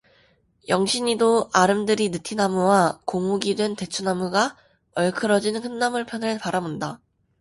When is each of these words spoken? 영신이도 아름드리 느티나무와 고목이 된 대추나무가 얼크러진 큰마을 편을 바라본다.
영신이도 0.67 1.51
아름드리 1.53 2.09
느티나무와 2.09 2.99
고목이 3.05 3.53
된 3.53 3.75
대추나무가 3.75 4.57
얼크러진 4.95 5.61
큰마을 5.61 6.07
편을 6.07 6.39
바라본다. 6.39 6.99